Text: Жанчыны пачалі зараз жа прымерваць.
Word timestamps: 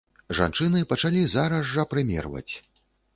Жанчыны 0.37 0.79
пачалі 0.93 1.21
зараз 1.33 1.69
жа 1.73 1.85
прымерваць. 1.91 2.53